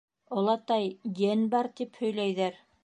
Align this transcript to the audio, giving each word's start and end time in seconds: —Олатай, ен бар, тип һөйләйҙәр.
—Олатай, 0.37 0.87
ен 1.31 1.45
бар, 1.53 1.71
тип 1.81 2.03
һөйләйҙәр. 2.05 2.63